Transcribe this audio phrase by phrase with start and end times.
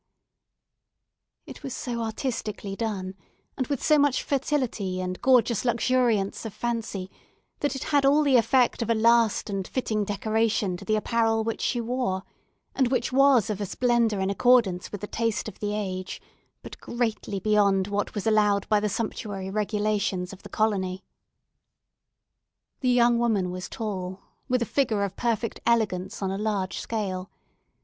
[1.45, 3.13] It was so artistically done,
[3.55, 7.11] and with so much fertility and gorgeous luxuriance of fancy,
[7.59, 11.43] that it had all the effect of a last and fitting decoration to the apparel
[11.43, 12.23] which she wore,
[12.73, 16.19] and which was of a splendour in accordance with the taste of the age,
[16.63, 21.03] but greatly beyond what was allowed by the sumptuary regulations of the colony.
[22.79, 27.29] The young woman was tall, with a figure of perfect elegance on a large scale.